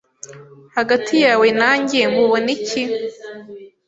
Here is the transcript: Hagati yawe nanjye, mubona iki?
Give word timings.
Hagati 0.75 1.13
yawe 1.25 1.47
nanjye, 1.59 1.99
mubona 2.13 2.47
iki? 2.57 2.83